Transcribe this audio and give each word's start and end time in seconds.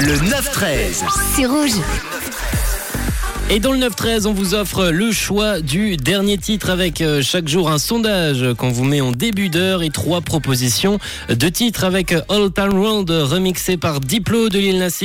Le 0.00 0.14
9-13. 0.14 1.02
C'est 1.34 1.46
rouge. 1.46 1.72
Et 3.50 3.58
dans 3.58 3.72
le 3.72 3.78
9-13, 3.78 4.26
on 4.26 4.32
vous 4.32 4.54
offre 4.54 4.90
le 4.90 5.10
choix 5.10 5.60
du 5.60 5.96
dernier 5.96 6.38
titre 6.38 6.70
avec 6.70 7.00
euh, 7.00 7.20
chaque 7.20 7.48
jour 7.48 7.68
un 7.68 7.78
sondage 7.78 8.54
qu'on 8.54 8.70
vous 8.70 8.84
met 8.84 9.00
en 9.00 9.10
début 9.10 9.48
d'heure 9.48 9.82
et 9.82 9.90
trois 9.90 10.20
propositions 10.20 11.00
de 11.28 11.48
titres 11.48 11.82
avec 11.82 12.12
All 12.12 12.52
Time 12.54 12.78
Road 12.78 13.10
remixé 13.10 13.76
par 13.76 13.98
Diplo 13.98 14.48
de 14.48 14.58
Lil 14.60 14.78
Nas 14.78 15.02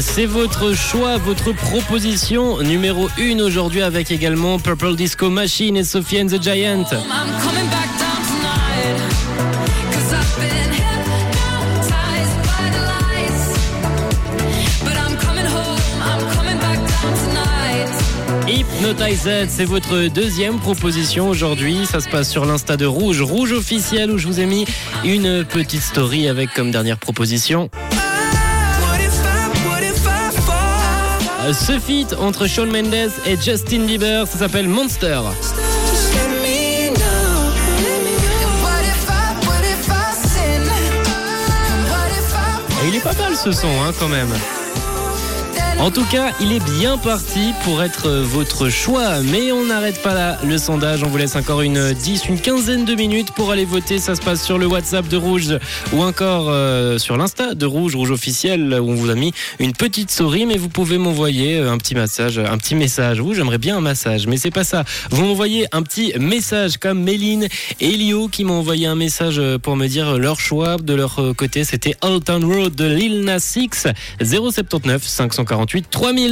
C'est 0.00 0.26
votre 0.26 0.74
choix, 0.74 1.16
votre 1.16 1.52
proposition 1.52 2.62
numéro 2.62 3.08
1 3.18 3.38
aujourd'hui 3.40 3.82
avec 3.82 4.10
également 4.10 4.58
Purple 4.58 4.94
Disco 4.94 5.30
Machine 5.30 5.76
et 5.76 5.84
Sophie 5.84 6.20
and 6.20 6.26
the 6.26 6.42
Giant. 6.42 6.84
Hypnotized, 18.46 19.48
c'est 19.50 19.64
votre 19.64 20.08
deuxième 20.08 20.58
proposition 20.58 21.28
aujourd'hui. 21.28 21.86
Ça 21.86 22.00
se 22.00 22.08
passe 22.08 22.30
sur 22.30 22.44
l'Insta 22.44 22.76
de 22.76 22.86
Rouge, 22.86 23.22
Rouge 23.22 23.52
officiel, 23.52 24.10
où 24.10 24.18
je 24.18 24.26
vous 24.26 24.38
ai 24.38 24.46
mis 24.46 24.64
une 25.04 25.44
petite 25.44 25.82
story 25.82 26.28
avec 26.28 26.52
comme 26.54 26.70
dernière 26.70 26.98
proposition. 26.98 27.70
Ce 31.52 31.78
feat 31.78 32.14
entre 32.18 32.46
Shawn 32.46 32.70
Mendes 32.70 33.10
et 33.24 33.36
Justin 33.40 33.86
Bieber, 33.86 34.26
ça 34.26 34.38
s'appelle 34.38 34.68
Monster. 34.68 35.20
Il 42.86 42.94
est 42.94 43.00
pas 43.00 43.12
mal 43.14 43.34
ce 43.34 43.52
son 43.52 43.68
hein, 43.68 43.92
quand 43.98 44.08
même. 44.08 44.28
En 45.80 45.92
tout 45.92 46.04
cas, 46.06 46.32
il 46.40 46.52
est 46.52 46.64
bien 46.78 46.98
parti 46.98 47.52
pour 47.62 47.82
être 47.84 48.08
votre 48.10 48.68
choix. 48.68 49.20
Mais 49.22 49.52
on 49.52 49.66
n'arrête 49.66 50.02
pas 50.02 50.12
là 50.12 50.36
le 50.44 50.58
sondage. 50.58 51.04
On 51.04 51.06
vous 51.06 51.16
laisse 51.16 51.36
encore 51.36 51.62
une 51.62 51.92
10, 51.92 52.26
une 52.28 52.40
quinzaine 52.40 52.84
de 52.84 52.94
minutes 52.96 53.30
pour 53.30 53.52
aller 53.52 53.64
voter. 53.64 54.00
Ça 54.00 54.16
se 54.16 54.20
passe 54.20 54.44
sur 54.44 54.58
le 54.58 54.66
WhatsApp 54.66 55.06
de 55.06 55.16
Rouge 55.16 55.56
ou 55.92 56.02
encore 56.02 56.46
euh, 56.48 56.98
sur 56.98 57.16
l'Insta 57.16 57.54
de 57.54 57.64
Rouge, 57.64 57.94
Rouge 57.94 58.10
officiel, 58.10 58.76
où 58.80 58.90
on 58.90 58.94
vous 58.96 59.08
a 59.08 59.14
mis 59.14 59.32
une 59.60 59.72
petite 59.72 60.10
souris. 60.10 60.46
Mais 60.46 60.56
vous 60.56 60.68
pouvez 60.68 60.98
m'envoyer 60.98 61.58
euh, 61.58 61.70
un 61.70 61.78
petit 61.78 61.94
massage, 61.94 62.38
un 62.38 62.58
petit 62.58 62.74
message. 62.74 63.20
Vous, 63.20 63.34
j'aimerais 63.34 63.58
bien 63.58 63.76
un 63.78 63.80
massage, 63.80 64.26
mais 64.26 64.36
c'est 64.36 64.50
pas 64.50 64.64
ça. 64.64 64.82
Vous 65.10 65.24
m'envoyez 65.24 65.66
un 65.70 65.82
petit 65.82 66.12
message 66.18 66.78
comme 66.78 67.04
Méline 67.04 67.46
et 67.80 67.92
Lio 67.92 68.26
qui 68.26 68.42
m'ont 68.42 68.58
envoyé 68.58 68.88
un 68.88 68.96
message 68.96 69.36
euh, 69.38 69.58
pour 69.58 69.76
me 69.76 69.86
dire 69.86 70.18
leur 70.18 70.40
choix 70.40 70.76
de 70.76 70.94
leur 70.94 71.20
euh, 71.20 71.34
côté. 71.34 71.62
C'était 71.62 71.94
Old 72.02 72.24
Town 72.24 72.44
Road 72.44 72.74
de 72.74 72.84
Lil 72.84 73.20
Nas 73.20 73.54
X 73.56 73.86
079 74.20 75.02
548 75.68 75.90
3000. 75.90 76.28